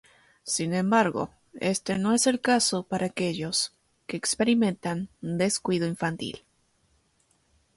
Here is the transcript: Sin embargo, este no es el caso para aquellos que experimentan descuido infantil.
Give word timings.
Sin 0.45 0.73
embargo, 0.73 1.29
este 1.53 1.99
no 1.99 2.15
es 2.15 2.25
el 2.25 2.41
caso 2.41 2.81
para 2.81 3.05
aquellos 3.05 3.75
que 4.07 4.17
experimentan 4.17 5.09
descuido 5.21 5.85
infantil. 5.85 6.43